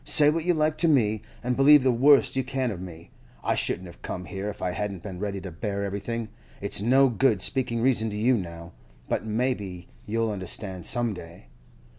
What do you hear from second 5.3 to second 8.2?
to bear everything. It's no good speaking reason to